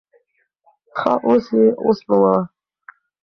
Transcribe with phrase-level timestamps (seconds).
[0.99, 2.35] ښه اوس یې اوسپموه.